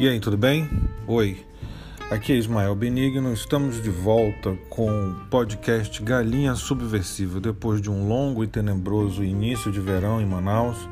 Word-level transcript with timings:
E 0.00 0.08
aí, 0.08 0.18
tudo 0.18 0.38
bem? 0.38 0.66
Oi, 1.06 1.44
aqui 2.10 2.32
é 2.32 2.36
Ismael 2.36 2.74
Benigno. 2.74 3.34
Estamos 3.34 3.82
de 3.82 3.90
volta 3.90 4.56
com 4.70 4.88
o 4.88 5.14
podcast 5.28 6.02
Galinha 6.02 6.54
Subversiva. 6.54 7.38
Depois 7.38 7.82
de 7.82 7.90
um 7.90 8.08
longo 8.08 8.42
e 8.42 8.46
tenebroso 8.46 9.22
início 9.22 9.70
de 9.70 9.78
verão 9.78 10.18
em 10.18 10.24
Manaus, 10.24 10.88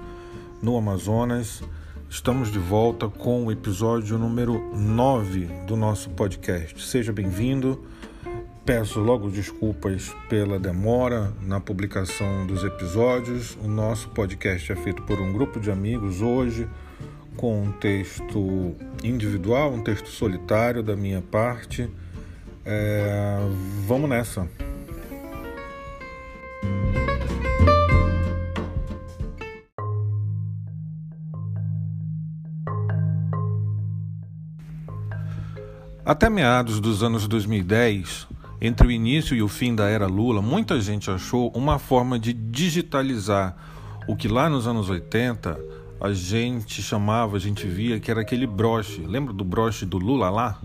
no 0.61 0.77
Amazonas, 0.77 1.63
estamos 2.11 2.53
de 2.53 2.59
volta 2.59 3.09
com 3.09 3.47
o 3.47 3.51
episódio 3.51 4.19
número 4.19 4.63
9 4.77 5.47
do 5.67 5.75
nosso 5.75 6.11
podcast. 6.11 6.79
Seja 6.87 7.11
bem-vindo. 7.11 7.83
Peço 8.63 9.01
logo 9.01 9.31
desculpas 9.31 10.15
pela 10.29 10.59
demora 10.59 11.33
na 11.41 11.59
publicação 11.59 12.47
dos 12.47 12.63
episódios. 12.63 13.57
O 13.65 13.69
nosso 13.69 14.11
podcast 14.11 14.71
é 14.71 14.77
feito 14.77 15.01
por 15.05 15.19
um 15.19 15.33
grupo 15.33 15.59
de 15.59 15.71
amigos 15.71 16.21
hoje 16.21 16.69
com 17.39 17.63
um 17.63 17.71
texto 17.71 18.75
individual, 19.03 19.73
um 19.73 19.81
texto 19.81 20.09
solitário 20.09 20.83
da 20.83 20.97
minha 20.97 21.23
parte. 21.23 21.89
É, 22.65 23.39
vamos 23.87 24.11
nessa. 24.11 24.49
Até 36.05 36.29
meados 36.29 36.81
dos 36.81 37.05
anos 37.05 37.29
2010, 37.29 38.27
entre 38.61 38.89
o 38.89 38.91
início 38.91 39.37
e 39.37 39.43
o 39.43 39.49
fim 39.49 39.77
da 39.77 39.89
era 39.89 40.09
Lula, 40.09 40.43
muita 40.43 40.81
gente 40.81 41.09
achou 41.09 41.53
uma 41.55 41.79
forma 41.79 42.19
de 42.19 42.33
digitalizar 42.33 43.55
o 44.09 44.17
que 44.17 44.27
lá 44.27 44.49
nos 44.49 44.67
anos 44.67 44.91
80 44.91 45.78
a 46.01 46.13
gente 46.13 46.81
chamava, 46.81 47.37
a 47.37 47.41
gente 47.41 47.67
via 47.67 47.99
que 47.99 48.11
era 48.11 48.21
aquele 48.21 48.47
broche. 48.47 49.01
Lembra 49.01 49.33
do 49.33 49.45
broche 49.45 49.85
do 49.85 49.99
Lula 49.99 50.31
lá? 50.31 50.61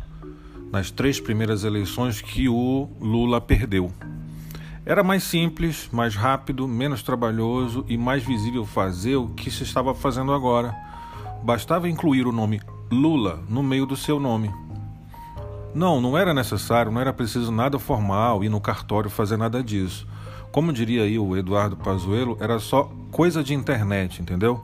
Nas 0.71 0.91
três 0.91 1.19
primeiras 1.19 1.63
eleições 1.63 2.21
que 2.21 2.47
o 2.47 2.89
Lula 2.99 3.41
perdeu. 3.41 3.91
Era 4.85 5.03
mais 5.03 5.23
simples, 5.23 5.89
mais 5.91 6.15
rápido, 6.15 6.67
menos 6.67 7.01
trabalhoso 7.01 7.85
e 7.87 7.97
mais 7.97 8.23
visível 8.23 8.65
fazer 8.65 9.15
o 9.15 9.29
que 9.29 9.49
se 9.49 9.63
estava 9.63 9.95
fazendo 9.95 10.33
agora. 10.33 10.75
Bastava 11.43 11.89
incluir 11.89 12.27
o 12.27 12.31
nome 12.31 12.61
Lula 12.91 13.43
no 13.49 13.63
meio 13.63 13.85
do 13.85 13.95
seu 13.95 14.19
nome. 14.19 14.51
Não, 15.73 15.99
não 15.99 16.15
era 16.15 16.33
necessário, 16.33 16.91
não 16.91 17.01
era 17.01 17.11
preciso 17.11 17.51
nada 17.51 17.79
formal 17.79 18.43
ir 18.43 18.49
no 18.49 18.61
cartório 18.61 19.09
fazer 19.09 19.37
nada 19.37 19.63
disso. 19.63 20.07
Como 20.51 20.71
diria 20.71 21.03
aí 21.03 21.17
o 21.17 21.35
Eduardo 21.35 21.75
Pazuello, 21.75 22.37
era 22.39 22.59
só 22.59 22.91
coisa 23.11 23.43
de 23.43 23.55
internet, 23.55 24.21
entendeu? 24.21 24.63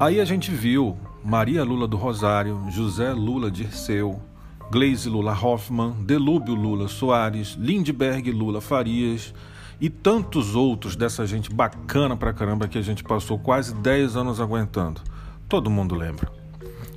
Aí 0.00 0.20
a 0.20 0.24
gente 0.24 0.52
viu 0.52 0.96
Maria 1.24 1.64
Lula 1.64 1.88
do 1.88 1.96
Rosário, 1.96 2.62
José 2.70 3.12
Lula 3.12 3.50
Dirceu, 3.50 4.22
Gleise 4.70 5.08
Lula 5.08 5.32
Hoffmann, 5.32 5.92
Delúbio 6.04 6.54
Lula 6.54 6.86
Soares, 6.86 7.56
Lindbergh 7.58 8.30
Lula 8.30 8.60
Farias 8.60 9.34
e 9.80 9.90
tantos 9.90 10.54
outros 10.54 10.94
dessa 10.94 11.26
gente 11.26 11.52
bacana 11.52 12.16
pra 12.16 12.32
caramba 12.32 12.68
que 12.68 12.78
a 12.78 12.82
gente 12.82 13.02
passou 13.02 13.40
quase 13.40 13.74
10 13.74 14.16
anos 14.16 14.40
aguentando. 14.40 15.00
Todo 15.48 15.68
mundo 15.68 15.96
lembra. 15.96 16.30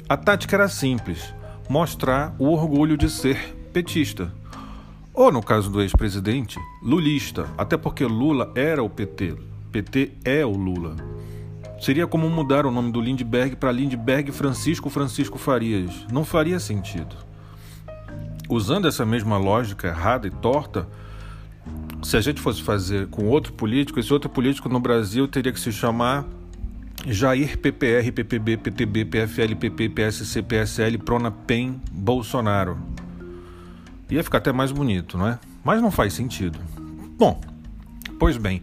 A 0.08 0.16
tática 0.16 0.56
era 0.56 0.70
simples: 0.70 1.34
mostrar 1.68 2.36
o 2.38 2.52
orgulho 2.52 2.96
de 2.96 3.10
ser 3.10 3.58
petista. 3.74 4.32
Ou, 5.12 5.32
no 5.32 5.42
caso 5.42 5.72
do 5.72 5.82
ex-presidente, 5.82 6.60
lulista, 6.84 7.50
até 7.58 7.78
porque 7.78 8.06
Lula 8.06 8.52
era 8.54 8.84
o 8.84 8.90
PT. 8.90 9.36
PT 9.72 10.12
é 10.24 10.46
o 10.46 10.52
Lula. 10.52 11.21
Seria 11.82 12.06
como 12.06 12.30
mudar 12.30 12.68
o 12.68 12.72
nome 12.72 12.92
do 12.92 13.02
Lindbergh 13.02 13.56
para 13.56 13.72
Lindbergh 13.72 14.32
Francisco 14.32 14.88
Francisco 14.88 15.40
Farias. 15.40 16.06
Não 16.12 16.24
faria 16.24 16.60
sentido. 16.60 17.16
Usando 18.48 18.88
essa 18.88 19.04
mesma 19.04 19.40
lógica 19.40 19.88
errada 19.88 20.28
e 20.28 20.30
torta, 20.30 20.88
se 22.04 22.16
a 22.16 22.22
gente 22.22 22.40
fosse 22.40 22.62
fazer 22.62 23.08
com 23.08 23.26
outro 23.26 23.54
político, 23.54 24.00
esse 24.00 24.14
outro 24.14 24.30
político 24.30 24.70
no 24.70 24.80
Brasil 24.80 25.28
teria 25.28 25.52
que 25.52 25.60
se 25.60 25.72
chamar 25.72 26.24
Jair 27.08 27.58
PPR, 27.58 28.12
PPB, 28.12 28.58
PTB, 28.58 29.06
PFL, 29.06 29.56
PP, 29.56 29.90
PSC, 29.90 30.44
PSL, 30.44 31.00
Prona, 31.00 31.32
PEN, 31.32 31.82
Bolsonaro. 31.92 32.78
Ia 34.08 34.24
ficar 34.24 34.38
até 34.38 34.52
mais 34.52 34.72
bonito, 34.72 35.18
não 35.18 35.28
é? 35.28 35.40
Mas 35.64 35.82
não 35.82 35.90
faz 35.90 36.14
sentido. 36.14 36.60
Bom, 37.18 37.42
pois 38.20 38.38
bem, 38.38 38.62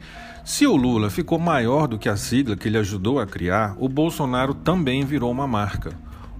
se 0.49 0.67
o 0.67 0.75
Lula 0.75 1.11
ficou 1.11 1.39
maior 1.39 1.87
do 1.87 1.99
que 1.99 2.09
a 2.09 2.17
sigla 2.17 2.57
que 2.57 2.69
ele 2.69 2.79
ajudou 2.79 3.21
a 3.21 3.27
criar, 3.27 3.77
o 3.79 3.87
Bolsonaro 3.87 4.55
também 4.55 5.05
virou 5.05 5.31
uma 5.31 5.47
marca. 5.47 5.93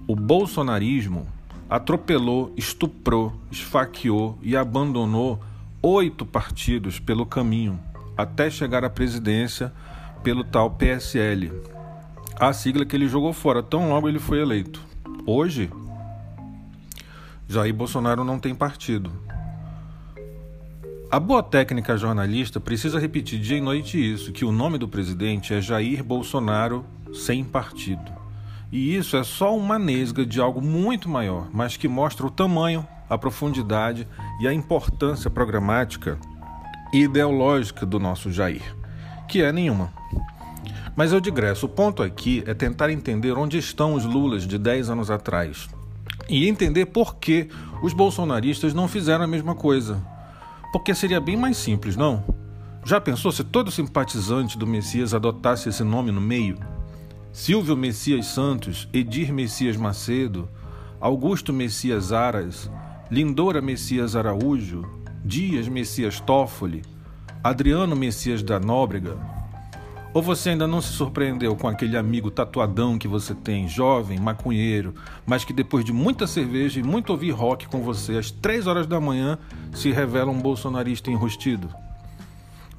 O 0.07 0.15
bolsonarismo 0.15 1.27
atropelou, 1.69 2.51
estuprou, 2.57 3.31
esfaqueou 3.51 4.35
e 4.41 4.57
abandonou 4.57 5.39
oito 5.79 6.25
partidos 6.25 6.97
pelo 6.97 7.23
caminho, 7.23 7.79
até 8.17 8.49
chegar 8.49 8.83
à 8.83 8.89
presidência 8.89 9.71
pelo 10.23 10.43
tal 10.43 10.71
PSL, 10.71 11.51
a 12.39 12.51
sigla 12.51 12.85
que 12.85 12.95
ele 12.95 13.07
jogou 13.07 13.31
fora 13.31 13.61
tão 13.61 13.89
logo 13.89 14.09
ele 14.09 14.17
foi 14.17 14.39
eleito. 14.39 14.81
Hoje, 15.23 15.69
Jair 17.47 17.75
Bolsonaro 17.75 18.23
não 18.23 18.39
tem 18.39 18.55
partido. 18.55 19.28
A 21.11 21.19
boa 21.19 21.41
técnica 21.41 21.97
jornalista 21.97 22.59
precisa 22.59 22.99
repetir 22.99 23.39
dia 23.39 23.57
e 23.57 23.61
noite 23.61 23.97
isso, 23.97 24.31
que 24.31 24.45
o 24.45 24.51
nome 24.51 24.77
do 24.77 24.87
presidente 24.87 25.55
é 25.55 25.59
Jair 25.59 26.03
Bolsonaro 26.03 26.85
sem 27.11 27.43
partido. 27.43 28.11
E 28.71 28.95
isso 28.95 29.17
é 29.17 29.23
só 29.23 29.57
uma 29.57 29.79
nesga 29.79 30.23
de 30.23 30.39
algo 30.39 30.61
muito 30.61 31.09
maior, 31.09 31.49
mas 31.51 31.75
que 31.75 31.87
mostra 31.87 32.27
o 32.27 32.29
tamanho, 32.29 32.85
a 33.09 33.17
profundidade 33.17 34.07
e 34.39 34.47
a 34.47 34.53
importância 34.53 35.31
programática 35.31 36.19
e 36.93 37.05
ideológica 37.05 37.87
do 37.87 37.99
nosso 37.99 38.31
Jair, 38.31 38.75
que 39.27 39.41
é 39.41 39.51
nenhuma. 39.51 39.91
Mas 40.95 41.11
eu 41.11 41.19
digresso, 41.19 41.65
o 41.65 41.69
ponto 41.69 42.03
aqui 42.03 42.43
é 42.45 42.53
tentar 42.53 42.91
entender 42.91 43.35
onde 43.35 43.57
estão 43.57 43.95
os 43.95 44.05
Lulas 44.05 44.45
de 44.45 44.59
10 44.59 44.91
anos 44.91 45.09
atrás 45.09 45.67
e 46.29 46.47
entender 46.47 46.85
por 46.85 47.15
que 47.15 47.49
os 47.81 47.93
bolsonaristas 47.93 48.75
não 48.75 48.87
fizeram 48.87 49.23
a 49.23 49.27
mesma 49.27 49.55
coisa 49.55 49.99
porque 50.71 50.93
seria 50.93 51.19
bem 51.19 51.35
mais 51.35 51.57
simples, 51.57 51.95
não? 51.95 52.23
Já 52.85 52.99
pensou 52.99 53.31
se 53.31 53.43
todo 53.43 53.71
simpatizante 53.71 54.57
do 54.57 54.65
Messias 54.65 55.13
adotasse 55.13 55.69
esse 55.69 55.83
nome 55.83 56.11
no 56.11 56.21
meio? 56.21 56.57
Silvio 57.31 57.75
Messias 57.77 58.27
Santos, 58.27 58.87
Edir 58.93 59.31
Messias 59.31 59.77
Macedo, 59.77 60.49
Augusto 60.99 61.53
Messias 61.53 62.11
Aras, 62.11 62.69
Lindora 63.11 63.61
Messias 63.61 64.15
Araújo, 64.15 64.83
Dias 65.23 65.67
Messias 65.67 66.19
Toffoli, 66.19 66.81
Adriano 67.43 67.95
Messias 67.95 68.41
da 68.43 68.59
Nóbrega, 68.59 69.17
ou 70.13 70.21
você 70.21 70.49
ainda 70.49 70.67
não 70.67 70.81
se 70.81 70.93
surpreendeu 70.93 71.55
com 71.55 71.67
aquele 71.67 71.95
amigo 71.95 72.31
tatuadão 72.31 72.97
que 72.97 73.07
você 73.07 73.35
tem, 73.35 73.67
jovem, 73.67 74.19
maconheiro, 74.19 74.93
mas 75.25 75.45
que 75.45 75.53
depois 75.53 75.85
de 75.85 75.93
muita 75.93 76.25
cerveja 76.25 76.79
e 76.79 76.83
muito 76.83 77.11
ouvir 77.11 77.31
rock 77.31 77.67
com 77.67 77.81
você 77.81 78.17
às 78.17 78.31
três 78.31 78.65
horas 78.65 78.87
da 78.87 78.99
manhã 78.99 79.37
se 79.73 79.91
revela 79.91 80.31
um 80.31 80.41
bolsonarista 80.41 81.11
enrustido? 81.11 81.69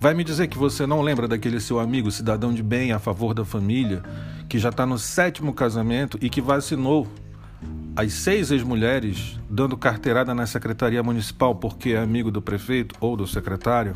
Vai 0.00 0.14
me 0.14 0.24
dizer 0.24 0.48
que 0.48 0.58
você 0.58 0.86
não 0.86 1.02
lembra 1.02 1.28
daquele 1.28 1.60
seu 1.60 1.78
amigo 1.78 2.10
cidadão 2.10 2.54
de 2.54 2.62
bem 2.62 2.90
a 2.90 2.98
favor 2.98 3.34
da 3.34 3.44
família, 3.44 4.02
que 4.48 4.58
já 4.58 4.70
está 4.70 4.86
no 4.86 4.98
sétimo 4.98 5.52
casamento 5.52 6.18
e 6.22 6.30
que 6.30 6.40
vacinou 6.40 7.06
as 7.94 8.14
seis 8.14 8.50
ex-mulheres 8.50 9.38
dando 9.48 9.76
carteirada 9.76 10.34
na 10.34 10.46
secretaria 10.46 11.02
municipal 11.02 11.54
porque 11.54 11.90
é 11.90 11.98
amigo 11.98 12.30
do 12.30 12.40
prefeito 12.40 12.94
ou 12.98 13.14
do 13.14 13.26
secretário? 13.26 13.94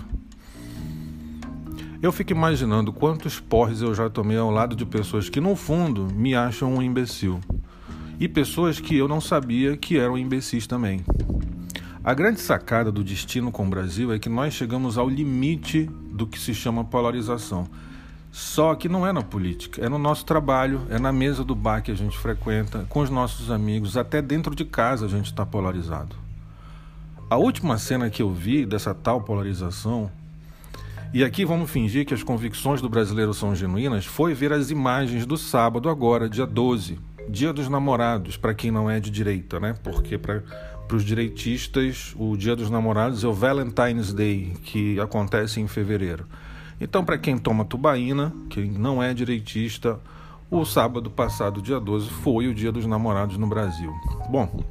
Eu 2.04 2.12
fico 2.12 2.32
imaginando 2.32 2.92
quantos 2.92 3.40
porres 3.40 3.80
eu 3.80 3.94
já 3.94 4.10
tomei 4.10 4.36
ao 4.36 4.50
lado 4.50 4.76
de 4.76 4.84
pessoas 4.84 5.30
que, 5.30 5.40
no 5.40 5.56
fundo, 5.56 6.06
me 6.14 6.34
acham 6.34 6.74
um 6.74 6.82
imbecil. 6.82 7.40
E 8.20 8.28
pessoas 8.28 8.78
que 8.78 8.94
eu 8.94 9.08
não 9.08 9.22
sabia 9.22 9.74
que 9.74 9.96
eram 9.96 10.18
imbecis 10.18 10.66
também. 10.66 11.02
A 12.04 12.12
grande 12.12 12.42
sacada 12.42 12.92
do 12.92 13.02
destino 13.02 13.50
com 13.50 13.64
o 13.66 13.70
Brasil 13.70 14.12
é 14.12 14.18
que 14.18 14.28
nós 14.28 14.52
chegamos 14.52 14.98
ao 14.98 15.08
limite 15.08 15.88
do 16.12 16.26
que 16.26 16.38
se 16.38 16.52
chama 16.52 16.84
polarização. 16.84 17.66
Só 18.30 18.74
que 18.74 18.86
não 18.86 19.06
é 19.06 19.10
na 19.10 19.22
política, 19.22 19.82
é 19.82 19.88
no 19.88 19.96
nosso 19.96 20.26
trabalho, 20.26 20.82
é 20.90 20.98
na 20.98 21.10
mesa 21.10 21.42
do 21.42 21.54
bar 21.54 21.80
que 21.80 21.90
a 21.90 21.96
gente 21.96 22.18
frequenta, 22.18 22.84
com 22.90 23.00
os 23.00 23.08
nossos 23.08 23.50
amigos, 23.50 23.96
até 23.96 24.20
dentro 24.20 24.54
de 24.54 24.66
casa 24.66 25.06
a 25.06 25.08
gente 25.08 25.28
está 25.28 25.46
polarizado. 25.46 26.14
A 27.30 27.38
última 27.38 27.78
cena 27.78 28.10
que 28.10 28.20
eu 28.20 28.30
vi 28.30 28.66
dessa 28.66 28.92
tal 28.92 29.22
polarização 29.22 30.10
e 31.14 31.22
aqui 31.22 31.44
vamos 31.44 31.70
fingir 31.70 32.04
que 32.04 32.12
as 32.12 32.24
convicções 32.24 32.82
do 32.82 32.88
brasileiro 32.88 33.32
são 33.32 33.54
genuínas. 33.54 34.04
Foi 34.04 34.34
ver 34.34 34.52
as 34.52 34.72
imagens 34.72 35.24
do 35.24 35.36
sábado, 35.36 35.88
agora, 35.88 36.28
dia 36.28 36.44
12, 36.44 36.98
Dia 37.28 37.52
dos 37.52 37.68
Namorados, 37.68 38.36
para 38.36 38.52
quem 38.52 38.72
não 38.72 38.90
é 38.90 38.98
de 38.98 39.12
direita, 39.12 39.60
né? 39.60 39.76
Porque 39.80 40.18
para 40.18 40.42
os 40.92 41.04
direitistas, 41.04 42.12
o 42.18 42.36
Dia 42.36 42.56
dos 42.56 42.68
Namorados 42.68 43.22
é 43.22 43.28
o 43.28 43.32
Valentine's 43.32 44.12
Day, 44.12 44.54
que 44.64 44.98
acontece 44.98 45.60
em 45.60 45.68
fevereiro. 45.68 46.26
Então, 46.80 47.04
para 47.04 47.16
quem 47.16 47.38
toma 47.38 47.64
tubaína, 47.64 48.32
quem 48.50 48.68
não 48.68 49.00
é 49.00 49.14
direitista, 49.14 50.00
o 50.50 50.64
sábado 50.64 51.08
passado, 51.12 51.62
dia 51.62 51.78
12, 51.78 52.10
foi 52.10 52.48
o 52.48 52.54
Dia 52.54 52.72
dos 52.72 52.86
Namorados 52.86 53.38
no 53.38 53.46
Brasil. 53.46 53.92
Bom, 54.28 54.64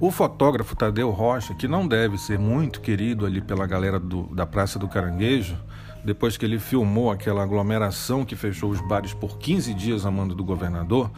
o 0.00 0.10
fotógrafo 0.10 0.74
Tadeu 0.74 1.10
Rocha, 1.10 1.54
que 1.54 1.68
não 1.68 1.86
deve 1.86 2.18
ser 2.18 2.38
muito 2.38 2.80
querido 2.80 3.24
ali 3.24 3.40
pela 3.40 3.66
galera 3.66 3.98
do, 3.98 4.24
da 4.34 4.44
Praça 4.44 4.78
do 4.78 4.88
Caranguejo, 4.88 5.56
depois 6.04 6.36
que 6.36 6.44
ele 6.44 6.58
filmou 6.58 7.10
aquela 7.10 7.42
aglomeração 7.42 8.24
que 8.24 8.36
fechou 8.36 8.70
os 8.70 8.80
bares 8.80 9.14
por 9.14 9.38
15 9.38 9.72
dias 9.72 10.04
a 10.04 10.10
mando 10.10 10.34
do 10.34 10.44
governador, 10.44 11.10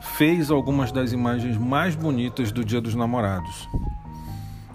fez 0.00 0.50
algumas 0.50 0.92
das 0.92 1.12
imagens 1.12 1.56
mais 1.56 1.94
bonitas 1.94 2.52
do 2.52 2.64
Dia 2.64 2.80
dos 2.80 2.94
Namorados. 2.94 3.68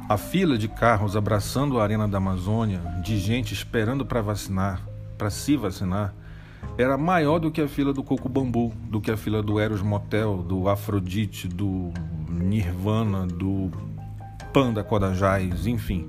A 0.07 0.17
fila 0.17 0.57
de 0.57 0.67
carros 0.67 1.15
abraçando 1.15 1.79
a 1.79 1.83
Arena 1.83 2.07
da 2.07 2.17
Amazônia, 2.17 2.79
de 3.03 3.19
gente 3.19 3.53
esperando 3.53 4.06
para 4.06 4.21
vacinar, 4.21 4.81
para 5.17 5.29
se 5.29 5.56
vacinar, 5.56 6.15
era 6.77 6.97
maior 6.97 7.39
do 7.39 7.51
que 7.51 7.61
a 7.61 7.67
fila 7.67 7.94
do 7.94 8.03
Coco 8.03 8.27
Bambu, 8.27 8.73
do 8.89 9.00
que 9.00 9.11
a 9.11 9.17
fila 9.17 9.44
do 9.44 9.59
Eros 9.59 9.81
Motel, 9.81 10.38
do 10.38 10.67
Afrodite, 10.67 11.47
do 11.47 11.94
Nirvana, 12.39 13.27
do 13.27 13.71
Panda 14.53 14.83
Kodajais, 14.83 15.68
enfim. 15.68 16.07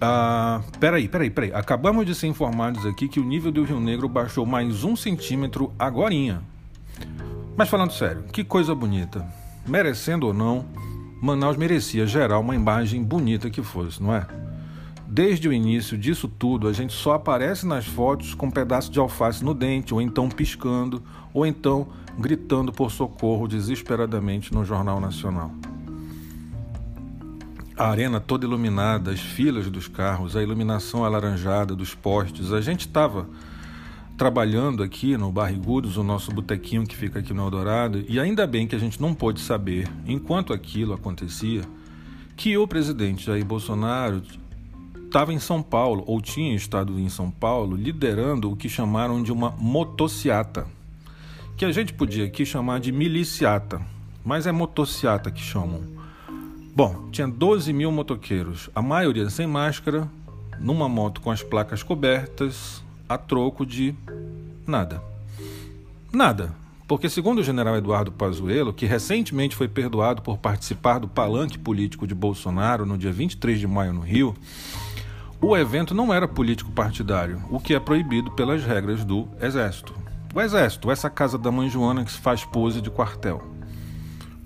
Ah, 0.00 0.60
peraí, 0.78 1.08
peraí, 1.08 1.28
peraí. 1.28 1.52
Acabamos 1.52 2.06
de 2.06 2.14
ser 2.14 2.28
informados 2.28 2.86
aqui 2.86 3.08
que 3.08 3.18
o 3.18 3.24
nível 3.24 3.50
do 3.50 3.64
Rio 3.64 3.80
Negro 3.80 4.08
baixou 4.08 4.46
mais 4.46 4.84
um 4.84 4.94
centímetro 4.94 5.72
agorinha. 5.78 6.40
Mas 7.56 7.68
falando 7.68 7.92
sério, 7.92 8.22
que 8.32 8.44
coisa 8.44 8.74
bonita. 8.74 9.26
Merecendo 9.66 10.28
ou 10.28 10.32
não, 10.32 10.64
Manaus 11.20 11.56
merecia 11.56 12.06
gerar 12.06 12.38
uma 12.38 12.54
imagem 12.54 13.02
bonita 13.02 13.50
que 13.50 13.62
fosse, 13.62 14.00
não 14.00 14.14
é? 14.14 14.26
Desde 15.10 15.48
o 15.48 15.52
início 15.52 15.96
disso 15.96 16.28
tudo, 16.28 16.68
a 16.68 16.72
gente 16.72 16.92
só 16.92 17.14
aparece 17.14 17.66
nas 17.66 17.86
fotos 17.86 18.34
com 18.34 18.46
um 18.46 18.50
pedaço 18.50 18.92
de 18.92 18.98
alface 18.98 19.42
no 19.42 19.54
dente, 19.54 19.94
ou 19.94 20.02
então 20.02 20.28
piscando, 20.28 21.02
ou 21.32 21.46
então 21.46 21.88
gritando 22.18 22.70
por 22.70 22.90
socorro 22.90 23.48
desesperadamente 23.48 24.52
no 24.52 24.64
Jornal 24.64 25.00
Nacional 25.00 25.50
a 27.78 27.90
arena 27.90 28.18
toda 28.18 28.44
iluminada, 28.44 29.12
as 29.12 29.20
filas 29.20 29.70
dos 29.70 29.86
carros, 29.86 30.34
a 30.34 30.42
iluminação 30.42 31.04
alaranjada 31.04 31.76
dos 31.76 31.94
postes. 31.94 32.52
A 32.52 32.60
gente 32.60 32.80
estava 32.80 33.28
trabalhando 34.16 34.82
aqui 34.82 35.16
no 35.16 35.30
Barrigudos, 35.30 35.96
o 35.96 36.02
nosso 36.02 36.32
botequinho 36.32 36.84
que 36.84 36.96
fica 36.96 37.20
aqui 37.20 37.32
no 37.32 37.44
Eldorado, 37.44 38.04
e 38.08 38.18
ainda 38.18 38.48
bem 38.48 38.66
que 38.66 38.74
a 38.74 38.80
gente 38.80 39.00
não 39.00 39.14
pôde 39.14 39.40
saber, 39.40 39.88
enquanto 40.04 40.52
aquilo 40.52 40.92
acontecia, 40.92 41.62
que 42.36 42.58
o 42.58 42.66
presidente 42.66 43.26
Jair 43.26 43.44
Bolsonaro 43.44 44.22
estava 45.08 45.32
em 45.32 45.38
São 45.38 45.62
Paulo, 45.62 46.04
ou 46.06 46.20
tinha 46.20 46.54
estado 46.54 46.98
em 47.00 47.08
São 47.08 47.30
Paulo, 47.30 47.74
liderando 47.74 48.52
o 48.52 48.56
que 48.56 48.68
chamaram 48.68 49.22
de 49.22 49.32
uma 49.32 49.50
motociata, 49.58 50.66
que 51.56 51.64
a 51.64 51.72
gente 51.72 51.94
podia 51.94 52.26
aqui 52.26 52.44
chamar 52.44 52.78
de 52.78 52.92
miliciata, 52.92 53.80
mas 54.24 54.46
é 54.46 54.52
motociata 54.52 55.30
que 55.30 55.40
chamam 55.40 55.82
Bom, 56.74 57.08
tinha 57.10 57.26
12 57.26 57.72
mil 57.72 57.90
motoqueiros, 57.90 58.70
a 58.74 58.80
maioria 58.80 59.28
sem 59.30 59.46
máscara, 59.46 60.08
numa 60.60 60.88
moto 60.88 61.20
com 61.20 61.30
as 61.30 61.42
placas 61.42 61.82
cobertas, 61.82 62.84
a 63.08 63.18
troco 63.18 63.66
de 63.66 63.94
nada. 64.64 65.02
Nada. 66.12 66.54
Porque, 66.86 67.08
segundo 67.08 67.40
o 67.40 67.42
general 67.42 67.76
Eduardo 67.76 68.12
Pazuello, 68.12 68.72
que 68.72 68.86
recentemente 68.86 69.56
foi 69.56 69.68
perdoado 69.68 70.22
por 70.22 70.38
participar 70.38 70.98
do 71.00 71.08
palanque 71.08 71.58
político 71.58 72.06
de 72.06 72.14
Bolsonaro 72.14 72.86
no 72.86 72.96
dia 72.96 73.10
23 73.10 73.58
de 73.58 73.66
maio 73.66 73.92
no 73.92 74.00
Rio, 74.00 74.36
o 75.40 75.56
evento 75.56 75.94
não 75.94 76.12
era 76.12 76.26
político 76.26 76.72
partidário, 76.72 77.42
o 77.50 77.60
que 77.60 77.74
é 77.74 77.80
proibido 77.80 78.30
pelas 78.32 78.64
regras 78.64 79.04
do 79.04 79.28
Exército. 79.40 79.94
O 80.34 80.40
Exército, 80.40 80.90
essa 80.90 81.08
casa 81.08 81.38
da 81.38 81.50
mãe 81.50 81.70
Joana 81.70 82.04
que 82.04 82.10
se 82.10 82.18
faz 82.18 82.44
pose 82.44 82.80
de 82.80 82.90
quartel. 82.90 83.42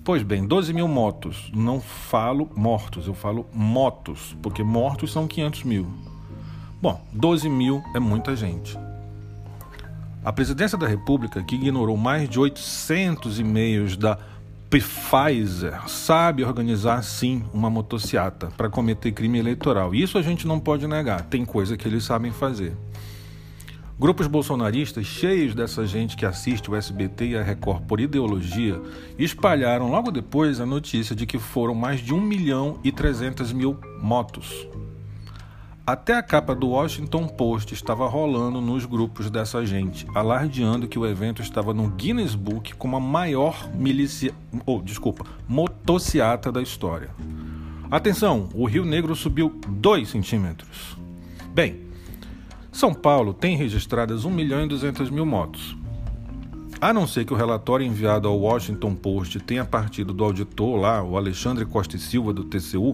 Pois 0.03 0.21
bem, 0.21 0.45
12 0.45 0.73
mil 0.73 0.87
motos. 0.87 1.49
Não 1.53 1.81
falo 1.81 2.49
mortos, 2.55 3.07
eu 3.07 3.13
falo 3.13 3.47
motos, 3.53 4.35
porque 4.41 4.63
mortos 4.63 5.11
são 5.11 5.27
500 5.27 5.63
mil. 5.63 5.87
Bom, 6.81 7.01
12 7.11 7.49
mil 7.49 7.81
é 7.95 7.99
muita 7.99 8.35
gente. 8.35 8.77
A 10.23 10.31
presidência 10.31 10.77
da 10.77 10.87
República, 10.87 11.41
que 11.43 11.55
ignorou 11.55 11.97
mais 11.97 12.29
de 12.29 12.39
800 12.39 13.39
e-mails 13.39 13.97
da 13.97 14.17
Pfizer, 14.79 15.87
sabe 15.87 16.43
organizar 16.43 17.03
sim 17.03 17.43
uma 17.53 17.69
motociata 17.69 18.47
para 18.57 18.69
cometer 18.69 19.11
crime 19.11 19.37
eleitoral. 19.37 19.93
Isso 19.93 20.17
a 20.17 20.21
gente 20.21 20.47
não 20.47 20.59
pode 20.59 20.87
negar, 20.87 21.21
tem 21.23 21.45
coisa 21.45 21.77
que 21.77 21.87
eles 21.87 22.03
sabem 22.03 22.31
fazer. 22.31 22.75
Grupos 23.99 24.25
bolsonaristas, 24.25 25.05
cheios 25.05 25.53
dessa 25.53 25.85
gente 25.85 26.17
que 26.17 26.25
assiste 26.25 26.71
o 26.71 26.75
SBT 26.75 27.27
e 27.27 27.37
a 27.37 27.43
Record 27.43 27.83
por 27.83 27.99
ideologia, 27.99 28.81
espalharam 29.19 29.91
logo 29.91 30.09
depois 30.09 30.59
a 30.59 30.65
notícia 30.65 31.15
de 31.15 31.27
que 31.27 31.37
foram 31.37 31.75
mais 31.75 31.99
de 31.99 32.13
1 32.13 32.19
milhão 32.19 32.79
e 32.83 32.91
300 32.91 33.53
mil 33.53 33.77
motos. 34.01 34.67
Até 35.85 36.15
a 36.15 36.23
capa 36.23 36.55
do 36.55 36.69
Washington 36.69 37.27
Post 37.27 37.73
estava 37.73 38.07
rolando 38.07 38.61
nos 38.61 38.85
grupos 38.85 39.29
dessa 39.29 39.65
gente, 39.65 40.07
alardeando 40.15 40.87
que 40.87 40.97
o 40.97 41.05
evento 41.05 41.41
estava 41.41 41.73
no 41.73 41.89
Guinness 41.89 42.35
Book 42.35 42.73
como 42.75 42.95
a 42.95 43.01
maior 43.01 43.69
milícia, 43.73 44.33
ou 44.65 44.79
oh, 44.79 44.81
desculpa, 44.81 45.25
motociata 45.45 46.53
da 46.53 46.61
história. 46.61 47.09
Atenção, 47.91 48.47
o 48.53 48.65
Rio 48.65 48.85
Negro 48.85 49.13
subiu 49.13 49.59
2 49.67 50.07
centímetros. 50.07 50.95
Bem, 51.53 51.81
são 52.71 52.93
Paulo 52.93 53.33
tem 53.33 53.57
registradas 53.57 54.23
1 54.23 54.31
milhão 54.31 54.63
e 54.63 54.69
200 54.69 55.09
mil 55.09 55.25
motos. 55.25 55.75
A 56.79 56.93
não 56.93 57.05
ser 57.05 57.25
que 57.25 57.33
o 57.33 57.37
relatório 57.37 57.85
enviado 57.85 58.29
ao 58.29 58.39
Washington 58.39 58.95
Post 58.95 59.37
tenha 59.41 59.65
partido 59.65 60.13
do 60.13 60.23
auditor 60.23 60.79
lá, 60.79 61.03
o 61.03 61.17
Alexandre 61.17 61.65
Costa 61.65 61.97
e 61.97 61.99
Silva 61.99 62.31
do 62.31 62.45
TCU, 62.45 62.93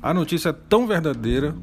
a 0.00 0.14
notícia 0.14 0.48
é 0.48 0.52
tão 0.54 0.86
verdadeira 0.86 1.54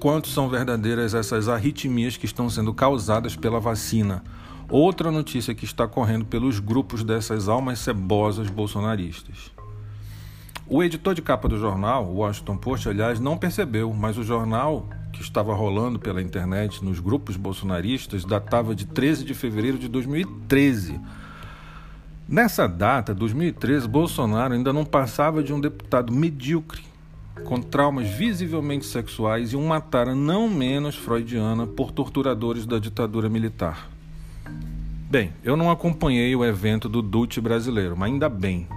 quanto 0.00 0.28
são 0.28 0.48
verdadeiras 0.48 1.12
essas 1.12 1.46
arritmias 1.46 2.16
que 2.16 2.24
estão 2.24 2.48
sendo 2.48 2.72
causadas 2.72 3.36
pela 3.36 3.60
vacina. 3.60 4.24
Outra 4.70 5.10
notícia 5.10 5.54
que 5.54 5.66
está 5.66 5.86
correndo 5.86 6.24
pelos 6.24 6.58
grupos 6.58 7.04
dessas 7.04 7.48
almas 7.48 7.80
cebosas 7.80 8.48
bolsonaristas. 8.48 9.52
O 10.66 10.82
editor 10.82 11.14
de 11.14 11.20
capa 11.20 11.48
do 11.48 11.58
jornal, 11.58 12.06
o 12.06 12.18
Washington 12.18 12.56
Post, 12.56 12.88
aliás, 12.88 13.20
não 13.20 13.36
percebeu, 13.36 13.92
mas 13.92 14.16
o 14.16 14.22
jornal 14.22 14.88
que 15.12 15.20
estava 15.20 15.52
rolando 15.52 15.98
pela 15.98 16.22
internet 16.22 16.82
nos 16.82 16.98
grupos 16.98 17.36
bolsonaristas 17.36 18.24
datava 18.24 18.74
de 18.74 18.86
13 18.86 19.24
de 19.24 19.34
fevereiro 19.34 19.76
de 19.76 19.88
2013. 19.88 20.98
Nessa 22.26 22.66
data, 22.66 23.12
2013, 23.12 23.86
Bolsonaro 23.88 24.54
ainda 24.54 24.72
não 24.72 24.84
passava 24.84 25.42
de 25.42 25.52
um 25.52 25.60
deputado 25.60 26.12
medíocre, 26.12 26.89
com 27.44 27.60
traumas 27.60 28.08
visivelmente 28.08 28.86
sexuais 28.86 29.52
e 29.52 29.56
uma 29.56 29.80
tara 29.80 30.14
não 30.14 30.48
menos 30.48 30.96
freudiana 30.96 31.66
por 31.66 31.92
torturadores 31.92 32.66
da 32.66 32.78
ditadura 32.78 33.28
militar. 33.28 33.90
Bem, 35.10 35.32
eu 35.42 35.56
não 35.56 35.70
acompanhei 35.70 36.34
o 36.36 36.44
evento 36.44 36.88
do 36.88 37.02
Dutch 37.02 37.38
brasileiro, 37.38 37.96
mas 37.96 38.12
ainda 38.12 38.28
bem, 38.28 38.68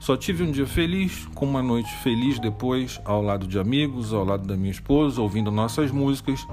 só 0.00 0.16
tive 0.16 0.44
um 0.44 0.50
dia 0.50 0.66
feliz, 0.66 1.26
com 1.34 1.44
uma 1.44 1.62
noite 1.62 1.92
feliz 2.02 2.38
depois, 2.38 3.00
ao 3.04 3.20
lado 3.20 3.46
de 3.46 3.58
amigos, 3.58 4.12
ao 4.12 4.24
lado 4.24 4.46
da 4.46 4.56
minha 4.56 4.70
esposa, 4.70 5.20
ouvindo 5.20 5.50
nossas 5.50 5.90
músicas 5.90 6.46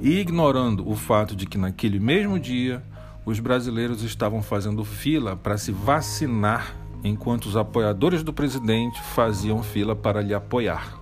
e 0.00 0.18
ignorando 0.18 0.88
o 0.88 0.96
fato 0.96 1.36
de 1.36 1.46
que 1.46 1.58
naquele 1.58 1.98
mesmo 1.98 2.38
dia 2.38 2.82
os 3.26 3.40
brasileiros 3.40 4.02
estavam 4.02 4.42
fazendo 4.42 4.84
fila 4.84 5.36
para 5.36 5.58
se 5.58 5.70
vacinar, 5.70 6.74
enquanto 7.04 7.46
os 7.46 7.56
apoiadores 7.56 8.22
do 8.22 8.32
presidente 8.32 9.00
faziam 9.00 9.62
fila 9.62 9.94
para 9.94 10.20
lhe 10.20 10.34
apoiar. 10.34 10.98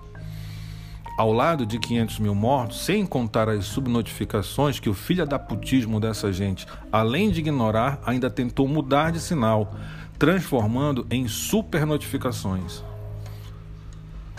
Ao 1.17 1.33
lado 1.33 1.65
de 1.65 1.79
500 1.79 2.19
mil 2.19 2.35
mortos, 2.35 2.81
sem 2.81 3.03
contar 3.03 3.49
as 3.49 3.65
subnotificações 3.65 4.79
que 4.79 4.89
o 4.89 4.93
filho 4.93 5.25
da 5.25 5.39
putismo 5.39 5.99
dessa 5.99 6.31
gente, 6.31 6.67
além 6.91 7.31
de 7.31 7.39
ignorar, 7.39 7.99
ainda 8.05 8.29
tentou 8.29 8.67
mudar 8.67 9.11
de 9.11 9.19
sinal, 9.19 9.73
transformando 10.19 11.07
em 11.09 11.27
super 11.27 11.87
notificações. 11.87 12.83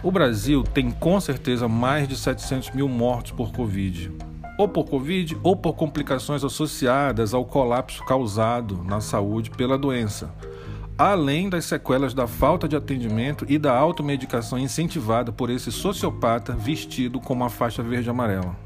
O 0.05 0.13
Brasil 0.13 0.63
tem 0.63 0.93
com 0.93 1.21
certeza 1.21 1.67
mais 1.67 2.07
de 2.07 2.17
700 2.17 2.71
mil 2.71 2.89
mortos 2.89 3.33
por 3.33 3.51
Covid, 3.51 4.13
ou 4.57 4.69
por 4.69 4.85
Covid 4.85 5.37
ou 5.43 5.57
por 5.57 5.75
complicações 5.75 6.45
associadas 6.45 7.35
ao 7.35 7.45
colapso 7.45 8.05
causado 8.05 8.85
na 8.85 9.01
saúde 9.01 9.51
pela 9.51 9.77
doença, 9.77 10.33
além 10.99 11.49
das 11.49 11.65
sequelas 11.65 12.13
da 12.13 12.27
falta 12.27 12.67
de 12.67 12.75
atendimento 12.75 13.47
e 13.49 13.57
da 13.57 13.73
automedicação 13.73 14.59
incentivada 14.59 15.31
por 15.31 15.49
esse 15.49 15.71
sociopata 15.71 16.53
vestido 16.53 17.21
com 17.21 17.33
uma 17.33 17.49
faixa 17.49 17.85
verde-amarela. 17.85 18.57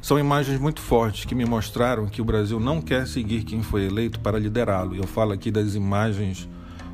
São 0.00 0.20
imagens 0.20 0.60
muito 0.60 0.80
fortes 0.80 1.24
que 1.24 1.34
me 1.34 1.44
mostraram 1.44 2.06
que 2.06 2.22
o 2.22 2.24
Brasil 2.24 2.60
não 2.60 2.80
quer 2.80 3.08
seguir 3.08 3.42
quem 3.42 3.60
foi 3.60 3.86
eleito 3.86 4.20
para 4.20 4.38
liderá-lo. 4.38 4.94
Eu 4.94 5.04
falo 5.04 5.32
aqui 5.32 5.50
das 5.50 5.74
imagens 5.74 6.48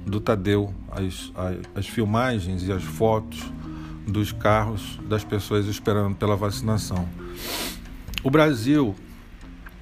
do 0.06 0.18
Tadeu, 0.18 0.73
as, 0.90 1.30
as, 1.37 1.56
as 1.75 1.87
filmagens 1.87 2.66
e 2.66 2.73
as 2.73 2.82
fotos 2.82 3.52
dos 4.09 4.32
carros 4.32 4.99
das 5.06 5.25
pessoas 5.25 5.66
esperando 5.66 6.16
pela 6.16 6.37
vacinação. 6.37 7.06
O 8.25 8.30
Brasil 8.30 8.94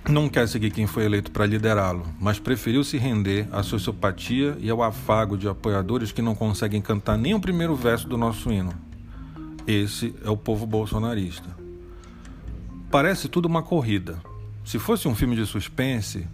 não 0.09 0.29
quer 0.29 0.49
seguir 0.49 0.71
quem 0.71 0.87
foi 0.87 1.05
eleito 1.05 1.31
para 1.31 1.47
liderá-lo, 1.47 2.07
mas 2.19 2.39
preferiu 2.39 2.83
se 2.83 2.97
render 2.97 3.47
à 3.53 3.63
sociopatia 3.63 4.57
e 4.59 4.71
ao 4.71 4.83
afago 4.83 5.37
de 5.37 5.49
apoiadores 5.49 6.11
que 6.11 6.23
não 6.23 6.35
conseguem 6.35 6.81
cantar 6.81 7.19
nem 7.19 7.35
o 7.35 7.41
primeiro 7.41 7.77
verso 7.77 8.09
do 8.09 8.17
nosso 8.17 8.51
hino. 8.51 8.73
Esse 9.67 10.15
é 10.25 10.31
o 10.31 10.37
povo 10.37 10.67
bolsonarista. 10.67 11.49
Parece 12.91 13.29
tudo 13.29 13.47
uma 13.47 13.63
corrida. 13.63 14.21
Se 14.65 14.79
fosse 14.79 15.07
um 15.07 15.15
filme 15.15 15.37
de 15.37 15.47
suspense, 15.47 16.27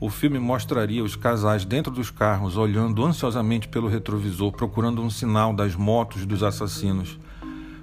o 0.00 0.08
filme 0.08 0.38
mostraria 0.38 1.02
os 1.02 1.16
casais 1.16 1.64
dentro 1.64 1.92
dos 1.92 2.10
carros 2.10 2.56
olhando 2.56 3.04
ansiosamente 3.04 3.66
pelo 3.68 3.88
retrovisor, 3.88 4.52
procurando 4.52 5.02
um 5.02 5.10
sinal 5.10 5.52
das 5.52 5.74
motos 5.74 6.24
dos 6.24 6.42
assassinos, 6.42 7.18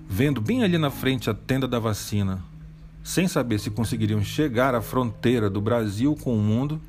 vendo 0.08 0.40
bem 0.40 0.64
ali 0.64 0.78
na 0.78 0.90
frente 0.90 1.30
a 1.30 1.34
tenda 1.34 1.68
da 1.68 1.78
vacina, 1.78 2.42
sem 3.06 3.28
saber 3.28 3.60
se 3.60 3.70
conseguiriam 3.70 4.24
chegar 4.24 4.74
à 4.74 4.82
fronteira 4.82 5.48
do 5.48 5.62
Brasil 5.62 6.18
com 6.24 6.36
o 6.36 6.42
mundo, 6.42 6.82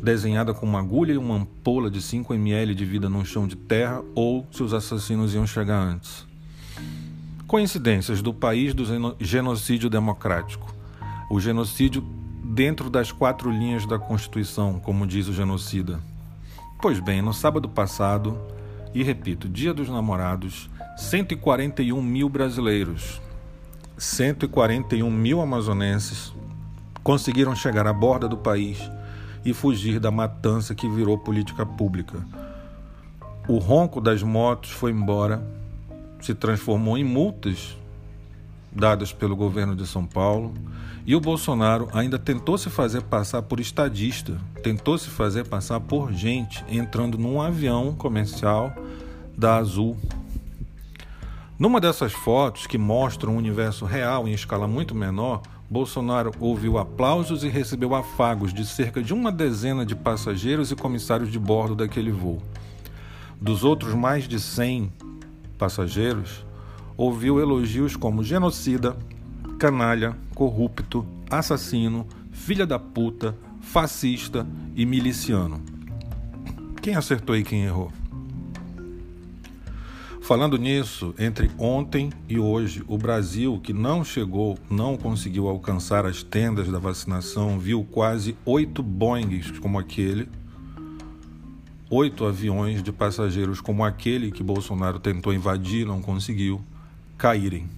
desenhada 0.00 0.54
com 0.54 0.64
uma 0.64 0.78
agulha 0.78 1.12
e 1.12 1.18
uma 1.18 1.34
ampola 1.34 1.90
de 1.90 2.00
5 2.00 2.32
ml 2.32 2.72
de 2.72 2.84
vida 2.84 3.08
num 3.08 3.24
chão 3.24 3.44
de 3.48 3.56
terra, 3.56 4.00
ou 4.14 4.46
se 4.52 4.62
os 4.62 4.72
assassinos 4.72 5.34
iam 5.34 5.44
chegar 5.44 5.80
antes. 5.80 6.24
Coincidências 7.48 8.22
do 8.22 8.32
país 8.32 8.74
do 8.74 8.84
genocídio 9.18 9.90
democrático. 9.90 10.72
O 11.28 11.40
genocídio 11.40 12.00
dentro 12.44 12.88
das 12.88 13.10
quatro 13.10 13.50
linhas 13.50 13.84
da 13.86 13.98
Constituição, 13.98 14.78
como 14.78 15.04
diz 15.04 15.26
o 15.26 15.32
genocida. 15.32 15.98
Pois 16.80 17.00
bem, 17.00 17.20
no 17.20 17.34
sábado 17.34 17.68
passado, 17.68 18.38
e 18.94 19.02
repito, 19.02 19.48
Dia 19.48 19.74
dos 19.74 19.88
Namorados, 19.88 20.70
141 20.96 22.00
mil 22.00 22.28
brasileiros, 22.28 23.20
141 23.96 25.08
mil 25.10 25.40
amazonenses 25.40 26.32
conseguiram 27.02 27.54
chegar 27.54 27.86
à 27.86 27.92
borda 27.92 28.28
do 28.28 28.36
país 28.36 28.78
e 29.44 29.52
fugir 29.52 30.00
da 30.00 30.10
matança 30.10 30.74
que 30.74 30.88
virou 30.88 31.18
política 31.18 31.64
pública. 31.64 32.26
O 33.46 33.58
ronco 33.58 34.00
das 34.00 34.22
motos 34.22 34.70
foi 34.70 34.90
embora, 34.90 35.46
se 36.20 36.34
transformou 36.34 36.98
em 36.98 37.04
multas 37.04 37.76
dadas 38.72 39.12
pelo 39.12 39.36
governo 39.36 39.76
de 39.76 39.86
São 39.86 40.04
Paulo, 40.04 40.52
e 41.06 41.14
o 41.14 41.20
Bolsonaro 41.20 41.88
ainda 41.92 42.18
tentou 42.18 42.58
se 42.58 42.70
fazer 42.70 43.02
passar 43.02 43.42
por 43.42 43.60
estadista, 43.60 44.36
tentou 44.62 44.98
se 44.98 45.10
fazer 45.10 45.46
passar 45.46 45.78
por 45.78 46.12
gente 46.12 46.64
entrando 46.68 47.18
num 47.18 47.40
avião 47.40 47.94
comercial 47.94 48.74
da 49.36 49.56
Azul 49.56 49.96
numa 51.58 51.80
dessas 51.80 52.12
fotos 52.12 52.66
que 52.66 52.76
mostram 52.76 53.34
um 53.34 53.36
universo 53.36 53.84
real 53.84 54.26
em 54.26 54.32
escala 54.32 54.66
muito 54.66 54.94
menor, 54.94 55.42
Bolsonaro 55.70 56.32
ouviu 56.40 56.78
aplausos 56.78 57.42
e 57.42 57.48
recebeu 57.48 57.94
afagos 57.94 58.52
de 58.52 58.64
cerca 58.64 59.02
de 59.02 59.14
uma 59.14 59.32
dezena 59.32 59.84
de 59.84 59.94
passageiros 59.94 60.70
e 60.70 60.76
comissários 60.76 61.30
de 61.30 61.38
bordo 61.38 61.74
daquele 61.74 62.10
voo. 62.10 62.42
Dos 63.40 63.64
outros 63.64 63.94
mais 63.94 64.28
de 64.28 64.38
100 64.38 64.92
passageiros, 65.58 66.44
ouviu 66.96 67.40
elogios 67.40 67.96
como 67.96 68.22
genocida, 68.22 68.96
canalha, 69.58 70.16
corrupto, 70.34 71.06
assassino, 71.30 72.06
filha 72.30 72.66
da 72.66 72.78
puta, 72.78 73.36
fascista 73.60 74.46
e 74.74 74.84
miliciano. 74.84 75.62
Quem 76.82 76.94
acertou 76.94 77.36
e 77.36 77.42
quem 77.42 77.64
errou? 77.64 77.90
Falando 80.24 80.56
nisso, 80.56 81.14
entre 81.18 81.50
ontem 81.58 82.08
e 82.26 82.38
hoje, 82.38 82.82
o 82.88 82.96
Brasil, 82.96 83.60
que 83.62 83.74
não 83.74 84.02
chegou, 84.02 84.56
não 84.70 84.96
conseguiu 84.96 85.46
alcançar 85.46 86.06
as 86.06 86.22
tendas 86.22 86.66
da 86.66 86.78
vacinação, 86.78 87.58
viu 87.58 87.84
quase 87.84 88.34
oito 88.46 88.82
Boeings 88.82 89.50
como 89.58 89.78
aquele, 89.78 90.26
oito 91.90 92.24
aviões 92.24 92.82
de 92.82 92.90
passageiros 92.90 93.60
como 93.60 93.84
aquele 93.84 94.32
que 94.32 94.42
Bolsonaro 94.42 94.98
tentou 94.98 95.30
invadir, 95.30 95.84
não 95.84 96.00
conseguiu, 96.00 96.64
caírem. 97.18 97.68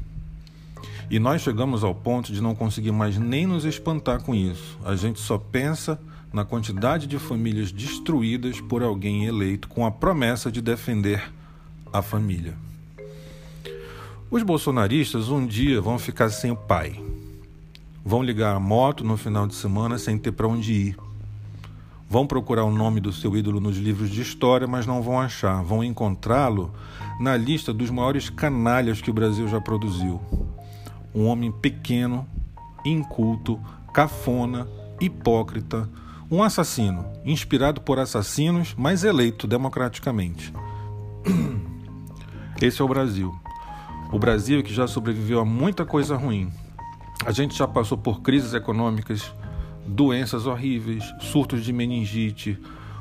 E 1.10 1.18
nós 1.18 1.42
chegamos 1.42 1.82
ao 1.82 1.96
ponto 1.96 2.32
de 2.32 2.40
não 2.40 2.54
conseguir 2.54 2.92
mais 2.92 3.18
nem 3.18 3.44
nos 3.44 3.64
espantar 3.64 4.22
com 4.22 4.32
isso. 4.32 4.78
A 4.84 4.94
gente 4.94 5.18
só 5.18 5.36
pensa 5.36 5.98
na 6.32 6.44
quantidade 6.44 7.08
de 7.08 7.18
famílias 7.18 7.72
destruídas 7.72 8.60
por 8.60 8.84
alguém 8.84 9.24
eleito 9.24 9.66
com 9.66 9.84
a 9.84 9.90
promessa 9.90 10.48
de 10.48 10.62
defender 10.62 11.28
a 11.92 12.02
família. 12.02 12.54
Os 14.30 14.42
bolsonaristas 14.42 15.28
um 15.28 15.46
dia 15.46 15.80
vão 15.80 15.98
ficar 15.98 16.30
sem 16.30 16.50
o 16.50 16.56
pai. 16.56 17.00
Vão 18.04 18.22
ligar 18.22 18.54
a 18.54 18.60
moto 18.60 19.04
no 19.04 19.16
final 19.16 19.46
de 19.46 19.54
semana 19.54 19.98
sem 19.98 20.18
ter 20.18 20.32
para 20.32 20.48
onde 20.48 20.72
ir. 20.72 20.96
Vão 22.08 22.26
procurar 22.26 22.64
o 22.64 22.70
nome 22.70 23.00
do 23.00 23.12
seu 23.12 23.36
ídolo 23.36 23.60
nos 23.60 23.76
livros 23.76 24.10
de 24.10 24.22
história, 24.22 24.66
mas 24.66 24.86
não 24.86 25.02
vão 25.02 25.20
achar. 25.20 25.62
Vão 25.62 25.82
encontrá-lo 25.82 26.72
na 27.18 27.36
lista 27.36 27.72
dos 27.72 27.90
maiores 27.90 28.28
canalhas 28.28 29.00
que 29.00 29.10
o 29.10 29.14
Brasil 29.14 29.48
já 29.48 29.60
produziu. 29.60 30.20
Um 31.14 31.26
homem 31.26 31.50
pequeno, 31.50 32.26
inculto, 32.84 33.60
cafona, 33.92 34.68
hipócrita, 35.00 35.88
um 36.30 36.42
assassino, 36.42 37.06
inspirado 37.24 37.80
por 37.80 37.98
assassinos, 37.98 38.74
mas 38.76 39.04
eleito 39.04 39.46
democraticamente. 39.46 40.52
Esse 42.60 42.80
é 42.80 42.84
o 42.84 42.88
Brasil. 42.88 43.38
O 44.10 44.18
Brasil 44.18 44.62
que 44.62 44.72
já 44.72 44.86
sobreviveu 44.86 45.40
a 45.40 45.44
muita 45.44 45.84
coisa 45.84 46.16
ruim. 46.16 46.50
A 47.24 47.30
gente 47.30 47.56
já 47.56 47.68
passou 47.68 47.98
por 47.98 48.22
crises 48.22 48.54
econômicas, 48.54 49.30
doenças 49.86 50.46
horríveis, 50.46 51.04
surtos 51.20 51.62
de 51.62 51.72
meningite, 51.72 52.58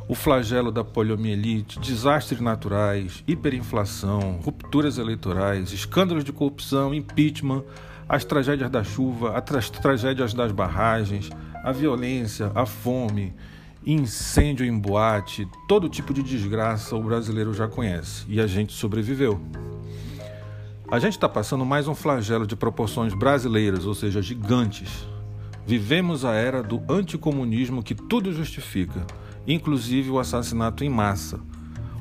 o 0.09 0.13
flagelo 0.13 0.73
da 0.73 0.83
poliomielite, 0.83 1.79
desastres 1.79 2.41
naturais, 2.41 3.23
hiperinflação, 3.25 4.39
rupturas 4.43 4.97
eleitorais, 4.97 5.71
escândalos 5.71 6.25
de 6.25 6.33
corrupção, 6.33 6.93
impeachment, 6.93 7.63
as 8.09 8.25
tragédias 8.25 8.69
da 8.69 8.83
chuva, 8.83 9.37
as 9.37 9.69
tragédias 9.69 10.33
das 10.33 10.51
barragens, 10.51 11.29
a 11.63 11.71
violência, 11.71 12.51
a 12.53 12.65
fome, 12.65 13.33
incêndio 13.85 14.65
em 14.65 14.77
boate, 14.77 15.47
todo 15.67 15.87
tipo 15.87 16.13
de 16.13 16.23
desgraça 16.23 16.95
o 16.95 17.03
brasileiro 17.03 17.53
já 17.53 17.67
conhece 17.67 18.25
e 18.27 18.41
a 18.41 18.47
gente 18.47 18.73
sobreviveu. 18.73 19.39
A 20.89 20.99
gente 20.99 21.13
está 21.13 21.29
passando 21.29 21.65
mais 21.65 21.87
um 21.87 21.95
flagelo 21.95 22.47
de 22.47 22.55
proporções 22.55 23.13
brasileiras, 23.13 23.85
ou 23.85 23.93
seja, 23.93 24.21
gigantes. 24.21 25.07
Vivemos 25.65 26.23
a 26.23 26.33
era 26.33 26.61
do 26.61 26.81
anticomunismo 26.87 27.81
que 27.81 27.95
tudo 27.95 28.31
justifica, 28.31 29.05
inclusive 29.47 30.11
o 30.11 30.19
assassinato 30.19 30.83
em 30.83 30.89
massa, 30.89 31.39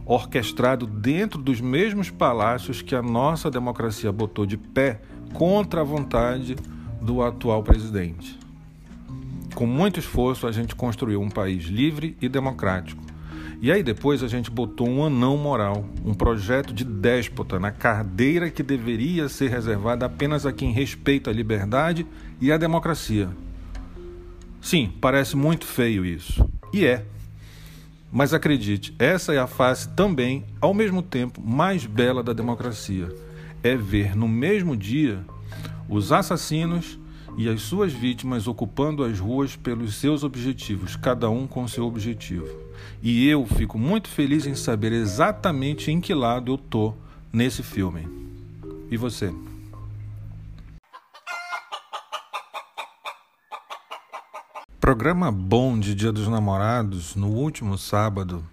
orquestrado 0.05 0.87
dentro 0.87 1.41
dos 1.41 1.61
mesmos 1.61 2.11
palácios 2.11 2.83
que 2.83 2.95
a 2.95 3.03
nossa 3.03 3.51
democracia 3.51 4.13
botou 4.13 4.45
de 4.45 4.59
pé 4.59 5.01
contra 5.33 5.81
a 5.81 5.85
vontade 5.85 6.57
do 7.01 7.23
atual 7.23 7.63
presidente. 7.63 8.44
Com 9.55 9.67
muito 9.67 10.01
esforço, 10.01 10.49
a 10.49 10.53
gente 10.53 10.75
construiu 10.75 11.21
um 11.21 11.31
país 11.31 11.67
livre 11.67 12.17
e 12.21 12.29
democrático. 12.29 13.01
E 13.63 13.71
aí 13.71 13.85
depois 13.85 14.23
a 14.23 14.29
gente 14.29 14.51
botou 14.51 14.89
um 14.89 15.05
anão 15.05 15.37
moral, 15.37 15.89
um 16.05 16.13
projeto 16.13 16.75
de 16.75 16.85
déspota 16.85 17.61
na 17.61 17.71
cadeira 17.71 18.51
que 18.51 18.65
deveria 18.65 19.29
ser 19.29 19.51
reservada 19.51 20.07
apenas 20.07 20.45
a 20.45 20.53
quem 20.53 20.73
respeita 20.73 21.31
a 21.31 21.33
liberdade 21.33 22.05
e 22.41 22.51
a 22.51 22.57
democracia. 22.57 23.31
Sim, 24.61 24.93
parece 25.01 25.37
muito 25.37 25.67
feio 25.67 26.05
isso. 26.05 26.45
E 26.73 26.85
é. 26.85 27.05
Mas 28.11 28.35
acredite, 28.35 28.93
essa 28.99 29.33
é 29.33 29.39
a 29.39 29.47
face 29.47 29.89
também, 29.91 30.45
ao 30.61 30.75
mesmo 30.75 31.01
tempo, 31.01 31.41
mais 31.41 31.87
bela 31.87 32.25
da 32.25 32.33
democracia. 32.33 33.09
É 33.63 33.77
ver 33.77 34.17
no 34.17 34.27
mesmo 34.27 34.77
dia 34.77 35.25
os 35.89 36.13
assassinos 36.13 36.99
e 37.37 37.49
as 37.49 37.63
suas 37.63 37.93
vítimas 37.93 38.47
ocupando 38.47 39.05
as 39.05 39.19
ruas 39.19 39.57
pelos 39.57 39.97
seus 39.97 40.23
objetivos, 40.23 40.97
cada 40.97 41.29
um 41.29 41.47
com 41.47 41.67
seu 41.67 41.85
objetivo. 41.85 42.49
E 43.03 43.29
eu 43.29 43.45
fico 43.47 43.79
muito 43.79 44.09
feliz 44.09 44.47
em 44.47 44.55
saber 44.55 44.93
exatamente 44.93 45.91
em 45.91 46.01
que 46.01 46.15
lado 46.15 46.53
eu 46.53 46.59
tô 46.59 46.95
nesse 47.33 47.63
filme. 47.63 48.09
E 48.91 48.97
você? 48.97 49.35
Programa 54.81 55.33
bom 55.33 55.79
de 55.79 55.95
Dia 55.95 56.13
dos 56.13 56.29
Namorados 56.29 57.17
no 57.17 57.29
último 57.29 57.79
sábado 57.79 58.45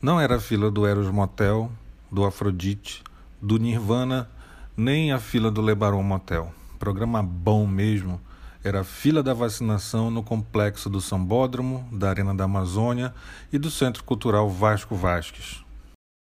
não 0.00 0.20
era 0.20 0.36
a 0.36 0.40
fila 0.40 0.70
do 0.70 0.86
Eros 0.86 1.10
Motel, 1.10 1.70
do 2.10 2.24
Afrodite, 2.24 3.02
do 3.40 3.58
Nirvana, 3.58 4.28
nem 4.76 5.12
a 5.12 5.18
fila 5.18 5.50
do 5.50 5.60
Lebaron 5.60 6.02
Motel 6.02 6.52
programa 6.84 7.22
bom 7.22 7.66
mesmo 7.66 8.20
era 8.64 8.80
a 8.80 8.84
fila 8.84 9.22
da 9.22 9.34
vacinação 9.34 10.10
no 10.10 10.22
complexo 10.22 10.88
do 10.88 10.98
Sambódromo, 10.98 11.86
da 11.92 12.08
Arena 12.08 12.34
da 12.34 12.44
Amazônia 12.44 13.14
e 13.52 13.58
do 13.58 13.70
Centro 13.70 14.02
Cultural 14.02 14.48
Vasco 14.48 14.96
Vasques. 14.96 15.62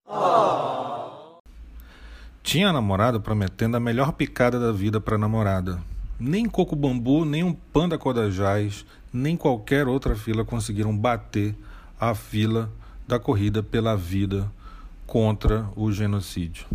Oh. 0.08 1.38
Tinha 2.42 2.70
a 2.70 2.72
namorada 2.72 3.20
prometendo 3.20 3.76
a 3.76 3.80
melhor 3.80 4.12
picada 4.14 4.58
da 4.58 4.72
vida 4.72 5.00
para 5.00 5.14
a 5.14 5.18
namorada. 5.18 5.80
Nem 6.18 6.46
coco 6.46 6.74
bambu, 6.74 7.24
nem 7.24 7.44
um 7.44 7.54
panda 7.54 7.96
codajás, 7.96 8.84
nem 9.12 9.36
qualquer 9.36 9.86
outra 9.86 10.16
fila 10.16 10.44
conseguiram 10.44 10.96
bater 10.96 11.54
a 11.98 12.12
fila 12.12 12.68
da 13.06 13.20
corrida 13.20 13.62
pela 13.62 13.96
vida 13.96 14.50
contra 15.06 15.68
o 15.76 15.92
genocídio. 15.92 16.66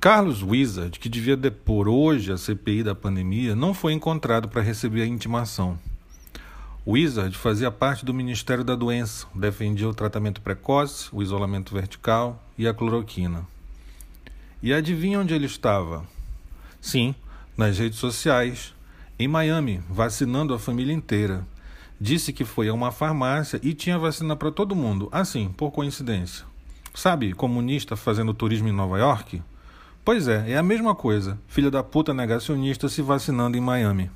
Carlos 0.00 0.44
Wizard, 0.44 0.96
que 1.00 1.08
devia 1.08 1.36
depor 1.36 1.88
hoje 1.88 2.30
a 2.30 2.38
CPI 2.38 2.84
da 2.84 2.94
pandemia, 2.94 3.56
não 3.56 3.74
foi 3.74 3.92
encontrado 3.92 4.48
para 4.48 4.62
receber 4.62 5.02
a 5.02 5.06
intimação. 5.06 5.76
Wizard 6.86 7.36
fazia 7.36 7.68
parte 7.68 8.04
do 8.04 8.14
Ministério 8.14 8.62
da 8.62 8.76
Doença, 8.76 9.26
defendia 9.34 9.88
o 9.88 9.94
tratamento 9.94 10.40
precoce, 10.40 11.08
o 11.10 11.20
isolamento 11.20 11.74
vertical 11.74 12.40
e 12.56 12.68
a 12.68 12.72
cloroquina. 12.72 13.44
E 14.62 14.72
adivinha 14.72 15.18
onde 15.18 15.34
ele 15.34 15.46
estava? 15.46 16.06
Sim, 16.80 17.12
nas 17.56 17.76
redes 17.76 17.98
sociais, 17.98 18.72
em 19.18 19.26
Miami, 19.26 19.82
vacinando 19.90 20.54
a 20.54 20.60
família 20.60 20.94
inteira. 20.94 21.44
Disse 22.00 22.32
que 22.32 22.44
foi 22.44 22.68
a 22.68 22.72
uma 22.72 22.92
farmácia 22.92 23.58
e 23.64 23.74
tinha 23.74 23.98
vacina 23.98 24.36
para 24.36 24.52
todo 24.52 24.76
mundo, 24.76 25.08
assim, 25.10 25.48
por 25.56 25.72
coincidência. 25.72 26.46
Sabe, 26.94 27.32
comunista 27.32 27.96
fazendo 27.96 28.32
turismo 28.32 28.68
em 28.68 28.72
Nova 28.72 28.96
York? 28.96 29.42
Pois 30.08 30.26
é, 30.26 30.52
é 30.52 30.56
a 30.56 30.62
mesma 30.62 30.94
coisa. 30.94 31.38
Filha 31.46 31.70
da 31.70 31.82
puta 31.82 32.14
negacionista 32.14 32.88
se 32.88 33.02
vacinando 33.02 33.58
em 33.58 33.60
Miami. 33.60 34.10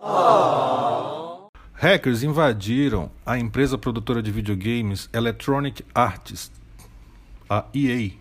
Oh. 0.00 1.48
Hackers 1.72 2.22
invadiram 2.22 3.10
a 3.26 3.36
empresa 3.36 3.76
produtora 3.76 4.22
de 4.22 4.30
videogames 4.30 5.10
Electronic 5.12 5.84
Arts, 5.92 6.52
a 7.48 7.64
EA. 7.74 8.12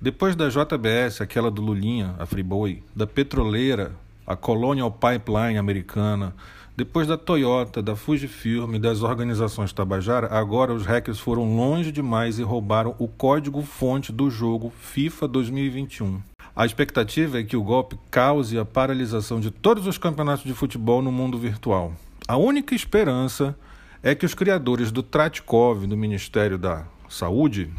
Depois 0.00 0.34
da 0.34 0.48
JBS, 0.48 1.20
aquela 1.20 1.48
do 1.48 1.62
Lulinha, 1.62 2.16
a 2.18 2.26
Friboi, 2.26 2.82
da 2.92 3.06
petroleira, 3.06 3.92
a 4.26 4.34
Colonial 4.34 4.90
Pipeline 4.90 5.58
americana, 5.58 6.34
depois 6.76 7.06
da 7.06 7.18
Toyota, 7.18 7.82
da 7.82 7.94
Fujifilm 7.94 8.74
e 8.74 8.78
das 8.78 9.02
organizações 9.02 9.72
Tabajara, 9.72 10.28
agora 10.30 10.72
os 10.72 10.86
hackers 10.86 11.18
foram 11.18 11.56
longe 11.56 11.92
demais 11.92 12.38
e 12.38 12.42
roubaram 12.42 12.94
o 12.98 13.06
código-fonte 13.06 14.12
do 14.12 14.30
jogo 14.30 14.72
FIFA 14.80 15.28
2021. 15.28 16.20
A 16.54 16.66
expectativa 16.66 17.38
é 17.38 17.44
que 17.44 17.56
o 17.56 17.62
golpe 17.62 17.98
cause 18.10 18.58
a 18.58 18.64
paralisação 18.64 19.40
de 19.40 19.50
todos 19.50 19.86
os 19.86 19.98
campeonatos 19.98 20.44
de 20.44 20.54
futebol 20.54 21.02
no 21.02 21.12
mundo 21.12 21.38
virtual. 21.38 21.92
A 22.26 22.36
única 22.36 22.74
esperança 22.74 23.56
é 24.02 24.14
que 24.14 24.24
os 24.24 24.34
criadores 24.34 24.90
do 24.90 25.02
Tratkov 25.02 25.86
do 25.86 25.96
Ministério 25.96 26.56
da 26.56 26.84
Saúde 27.08 27.70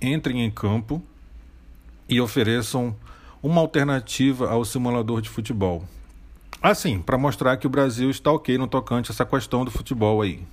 entrem 0.00 0.42
em 0.42 0.50
campo 0.50 1.02
e 2.08 2.20
ofereçam 2.20 2.96
uma 3.42 3.60
alternativa 3.60 4.50
ao 4.50 4.64
simulador 4.64 5.20
de 5.20 5.28
futebol. 5.28 5.84
Assim, 6.62 7.00
para 7.00 7.16
mostrar 7.16 7.56
que 7.56 7.66
o 7.66 7.70
Brasil 7.70 8.10
está 8.10 8.30
ok 8.30 8.58
no 8.58 8.66
tocante 8.66 9.10
a 9.10 9.14
essa 9.14 9.24
questão 9.24 9.64
do 9.64 9.70
futebol 9.70 10.20
aí. 10.20 10.46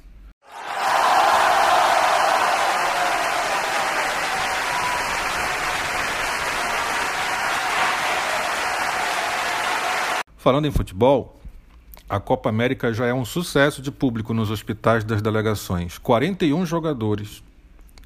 Falando 10.37 10.65
em 10.65 10.71
futebol, 10.71 11.37
a 12.09 12.21
Copa 12.21 12.47
América 12.47 12.93
já 12.93 13.05
é 13.05 13.13
um 13.13 13.25
sucesso 13.25 13.81
de 13.81 13.91
público 13.91 14.33
nos 14.33 14.49
hospitais 14.49 15.03
das 15.03 15.21
delegações. 15.21 15.97
41 15.97 16.65
jogadores 16.65 17.43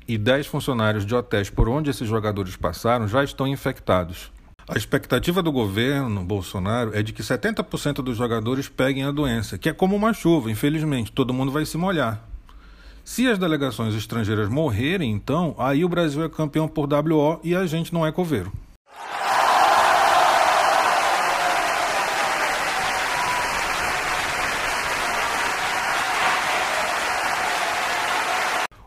e 0.07 0.17
10 0.17 0.47
funcionários 0.47 1.05
de 1.05 1.13
hotéis 1.13 1.51
por 1.51 1.69
onde 1.69 1.91
esses 1.91 2.07
jogadores 2.07 2.55
passaram 2.55 3.07
já 3.07 3.23
estão 3.23 3.47
infectados. 3.47 4.31
A 4.73 4.77
expectativa 4.77 5.43
do 5.43 5.51
governo 5.51 6.23
Bolsonaro 6.23 6.95
é 6.97 7.03
de 7.03 7.11
que 7.11 7.21
70% 7.21 7.95
dos 7.95 8.15
jogadores 8.15 8.69
peguem 8.69 9.03
a 9.03 9.11
doença, 9.11 9.57
que 9.57 9.67
é 9.67 9.73
como 9.73 9.97
uma 9.97 10.13
chuva, 10.13 10.49
infelizmente, 10.49 11.11
todo 11.11 11.33
mundo 11.33 11.51
vai 11.51 11.65
se 11.65 11.77
molhar. 11.77 12.25
Se 13.03 13.27
as 13.27 13.37
delegações 13.37 13.93
estrangeiras 13.93 14.47
morrerem, 14.47 15.11
então, 15.11 15.53
aí 15.57 15.83
o 15.83 15.89
Brasil 15.89 16.23
é 16.23 16.29
campeão 16.29 16.69
por 16.69 16.87
WO 16.87 17.41
e 17.43 17.53
a 17.53 17.65
gente 17.65 17.93
não 17.93 18.07
é 18.07 18.13
coveiro. 18.13 18.49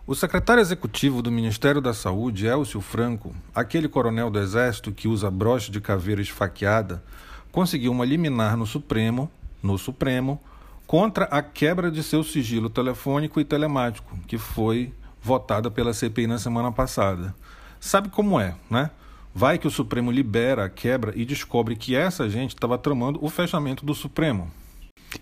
O 0.07 0.15
secretário 0.15 0.61
executivo 0.61 1.23
do 1.23 1.33
Ministério 1.33 1.81
da 1.81 1.95
Saúde, 1.95 2.47
Elcio 2.47 2.83
Franco, 2.83 3.35
aquele 3.55 3.89
coronel 3.89 4.29
do 4.29 4.39
Exército 4.39 4.93
que 4.93 5.09
usa 5.09 5.31
broche 5.31 5.71
de 5.71 5.81
caveira 5.81 6.21
esfaqueada, 6.21 7.03
conseguiu 7.51 7.91
uma 7.91 8.05
liminar 8.05 8.55
no 8.55 8.67
Supremo, 8.67 9.31
no 9.63 9.79
Supremo, 9.79 10.39
contra 10.87 11.25
a 11.25 11.41
quebra 11.41 11.91
de 11.91 12.03
seu 12.03 12.23
sigilo 12.23 12.69
telefônico 12.69 13.41
e 13.41 13.47
telemático, 13.47 14.15
que 14.27 14.37
foi 14.37 14.93
votada 15.23 15.71
pela 15.71 15.95
CPI 15.95 16.27
na 16.27 16.37
semana 16.39 16.71
passada. 16.71 17.35
Sabe 17.81 18.11
como 18.11 18.39
é, 18.39 18.55
né? 18.69 18.91
Vai 19.35 19.57
que 19.57 19.67
o 19.67 19.71
Supremo 19.71 20.11
libera 20.11 20.67
a 20.67 20.69
quebra 20.69 21.15
e 21.17 21.25
descobre 21.25 21.77
que 21.77 21.97
essa 21.97 22.29
gente 22.29 22.55
estava 22.55 22.77
tramando 22.77 23.19
o 23.25 23.31
fechamento 23.31 23.87
do 23.87 23.95
Supremo. 23.95 24.53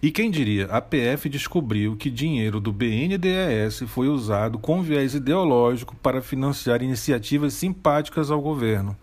E 0.01 0.11
quem 0.11 0.31
diria, 0.31 0.67
a 0.67 0.81
PF 0.81 1.29
descobriu 1.29 1.97
que 1.97 2.11
dinheiro 2.11 2.61
do 2.61 2.73
BNDES 2.73 3.85
foi 3.89 4.09
usado 4.09 4.59
com 4.59 4.83
viés 4.83 5.15
ideológico 5.15 5.95
para 5.97 6.23
financiar 6.23 6.83
iniciativas 6.83 7.55
simpáticas 7.55 8.31
ao 8.31 8.41
governo. 8.41 8.97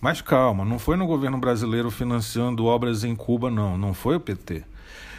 Mas 0.00 0.20
calma, 0.20 0.64
não 0.64 0.78
foi 0.78 0.96
no 0.96 1.06
governo 1.06 1.38
brasileiro 1.38 1.90
financiando 1.90 2.66
obras 2.66 3.02
em 3.02 3.16
Cuba, 3.16 3.50
não, 3.50 3.76
não 3.76 3.92
foi 3.92 4.16
o 4.16 4.20
PT. 4.20 4.62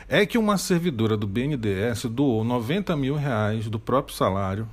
É 0.07 0.25
que 0.25 0.37
uma 0.37 0.57
servidora 0.57 1.17
do 1.17 1.27
BNDES 1.27 2.05
doou 2.05 2.43
90 2.43 2.95
mil 2.95 3.15
reais 3.15 3.67
do 3.67 3.79
próprio 3.79 4.15
salário 4.15 4.67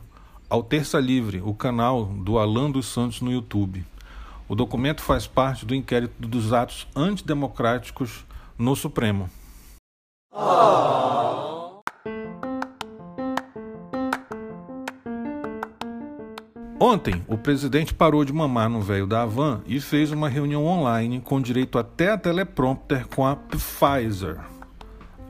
ao 0.48 0.62
Terça 0.62 1.00
Livre, 1.00 1.42
o 1.44 1.53
canal 1.53 2.05
do 2.05 2.38
Alan 2.38 2.70
dos 2.70 2.87
Santos 2.87 3.20
no 3.20 3.33
YouTube. 3.33 3.85
O 4.46 4.55
documento 4.55 5.00
faz 5.00 5.27
parte 5.27 5.66
do 5.66 5.74
inquérito 5.74 6.14
dos 6.29 6.53
atos 6.53 6.87
antidemocráticos 6.94 8.24
no 8.57 8.77
Supremo. 8.77 9.29
Ontem, 16.81 17.23
o 17.27 17.38
presidente 17.38 17.94
parou 17.94 18.25
de 18.25 18.33
mamar 18.33 18.68
no 18.68 18.81
velho 18.81 19.07
da 19.07 19.23
Havan 19.23 19.62
e 19.66 19.81
fez 19.81 20.12
uma 20.12 20.29
reunião 20.29 20.66
online 20.66 21.20
com 21.20 21.40
direito 21.40 21.79
até 21.79 22.11
a 22.11 22.18
teleprompter 22.18 23.07
com 23.09 23.27
a 23.27 23.35
Pfizer. 23.35 24.38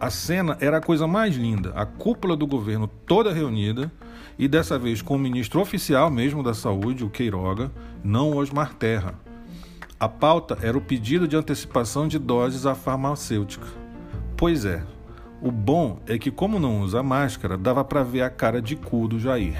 A 0.01 0.11
cena 0.11 0.57
era 0.61 0.79
a 0.79 0.81
coisa 0.81 1.07
mais 1.07 1.37
linda, 1.37 1.73
a 1.77 1.87
cúpula 1.87 2.37
do 2.37 2.47
governo 2.47 2.89
toda 2.89 3.33
reunida 3.33 3.91
e 4.39 4.49
dessa 4.49 4.79
vez 4.79 5.01
com 5.01 5.15
o 5.15 5.19
ministro 5.19 5.61
oficial 5.61 6.11
mesmo 6.11 6.43
da 6.43 6.55
saúde, 6.55 7.05
o 7.05 7.11
Queiroga, 7.11 7.71
não 8.03 8.37
Osmar 8.37 8.75
Terra. 8.75 9.15
A 9.99 10.09
pauta 10.09 10.59
era 10.61 10.77
o 10.77 10.81
pedido 10.83 11.29
de 11.29 11.37
antecipação 11.37 12.09
de 12.09 12.19
doses 12.19 12.67
à 12.67 12.75
farmacêutica. 12.75 13.67
Pois 14.37 14.65
é, 14.65 14.83
o 15.41 15.51
bom 15.51 16.01
é 16.07 16.19
que, 16.19 16.31
como 16.31 16.59
não 16.59 16.81
usa 16.81 17.03
máscara, 17.03 17.57
dava 17.57 17.85
para 17.85 18.03
ver 18.03 18.23
a 18.23 18.31
cara 18.31 18.61
de 18.63 18.77
cu 18.77 19.09
do 19.09 19.19
Jair. 19.19 19.57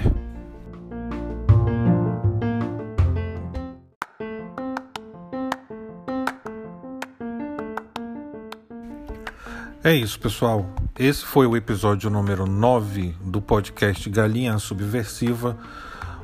É 9.83 9.93
isso, 9.93 10.19
pessoal. 10.19 10.65
Esse 10.97 11.23
foi 11.23 11.45
o 11.45 11.55
episódio 11.55 12.09
número 12.09 12.47
9 12.47 13.15
do 13.21 13.39
podcast 13.39 14.09
Galinha 14.09 14.57
Subversiva. 14.57 15.55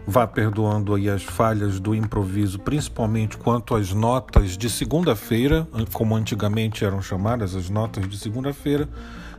Vá 0.07 0.25
perdoando 0.25 0.95
aí 0.95 1.07
as 1.07 1.21
falhas 1.21 1.79
do 1.79 1.93
improviso, 1.93 2.57
principalmente 2.57 3.37
quanto 3.37 3.75
às 3.75 3.93
notas 3.93 4.57
de 4.57 4.67
segunda-feira, 4.67 5.67
como 5.93 6.15
antigamente 6.15 6.83
eram 6.83 7.03
chamadas 7.03 7.55
as 7.55 7.69
notas 7.69 8.09
de 8.09 8.17
segunda-feira. 8.17 8.89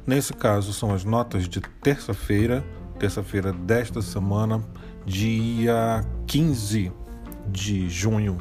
Nesse 0.05 0.33
caso, 0.33 0.73
são 0.73 0.93
as 0.93 1.05
notas 1.05 1.49
de 1.49 1.61
terça-feira, 1.61 2.65
terça-feira 2.99 3.53
desta 3.53 4.03
semana, 4.03 4.61
dia 5.07 6.05
15 6.27 6.93
de 7.47 7.89
junho 7.89 8.39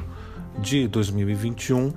de 0.58 0.88
2021. 0.88 1.92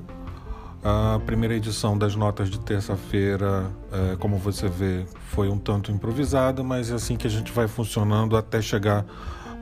A 0.83 1.19
primeira 1.25 1.55
edição 1.55 1.97
das 1.97 2.15
notas 2.15 2.47
de 2.47 2.59
terça-feira, 2.59 3.65
é, 3.91 4.15
como 4.17 4.37
você 4.37 4.69
vê, 4.69 5.03
foi 5.29 5.49
um 5.49 5.57
tanto 5.57 5.91
improvisada, 5.91 6.63
mas 6.63 6.91
é 6.91 6.93
assim 6.93 7.17
que 7.17 7.25
a 7.25 7.29
gente 7.29 7.51
vai 7.51 7.67
funcionando 7.67 8.37
até 8.37 8.61
chegar, 8.61 9.03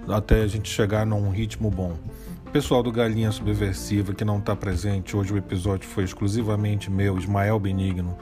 até 0.10 0.42
a 0.42 0.48
gente 0.48 0.70
chegar 0.70 1.06
num 1.06 1.30
ritmo 1.30 1.72
bom. 1.72 1.98
Pessoal 2.52 2.84
do 2.84 2.92
Galinha 2.92 3.32
Subversiva 3.32 4.14
que 4.14 4.26
não 4.26 4.40
está 4.40 4.54
presente, 4.54 5.16
hoje 5.16 5.34
o 5.34 5.38
episódio 5.38 5.88
foi 5.88 6.04
exclusivamente 6.04 6.92
meu, 6.92 7.18
Ismael 7.18 7.58
Benigno. 7.58 8.18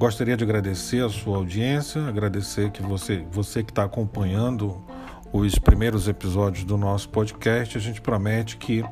Gostaria 0.00 0.34
de 0.34 0.42
agradecer 0.42 1.04
a 1.04 1.10
sua 1.10 1.36
audiência, 1.36 2.02
agradecer 2.08 2.70
que 2.70 2.82
você, 2.82 3.22
você 3.30 3.62
que 3.62 3.70
está 3.70 3.84
acompanhando 3.84 4.82
os 5.30 5.58
primeiros 5.58 6.08
episódios 6.08 6.64
do 6.64 6.78
nosso 6.78 7.10
podcast. 7.10 7.76
A 7.76 7.80
gente 7.82 8.00
promete 8.00 8.56
que 8.56 8.82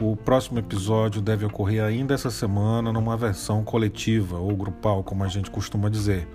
o 0.00 0.16
próximo 0.16 0.58
episódio 0.58 1.22
deve 1.22 1.44
ocorrer 1.44 1.84
ainda 1.84 2.12
essa 2.12 2.28
semana 2.28 2.92
numa 2.92 3.16
versão 3.16 3.62
coletiva 3.62 4.36
ou 4.36 4.56
grupal, 4.56 5.04
como 5.04 5.22
a 5.22 5.28
gente 5.28 5.48
costuma 5.48 5.88
dizer. 5.88 6.26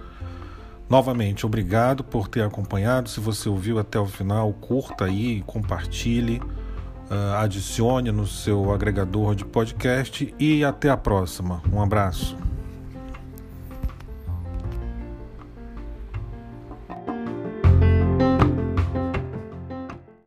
Novamente, 0.89 1.45
obrigado 1.45 2.01
por 2.01 2.29
ter 2.29 2.43
acompanhado. 2.43 3.09
Se 3.09 3.19
você 3.19 3.49
ouviu 3.49 3.77
até 3.77 3.99
o 3.99 4.05
final, 4.05 4.53
curta 4.53 5.03
aí, 5.03 5.43
compartilhe, 5.45 6.39
uh, 7.11 7.35
adicione 7.39 8.09
no 8.13 8.25
seu 8.25 8.71
agregador 8.71 9.35
de 9.35 9.43
podcast 9.43 10.33
e 10.39 10.63
até 10.63 10.89
a 10.89 10.95
próxima. 10.95 11.61
Um 11.73 11.81
abraço. 11.81 12.46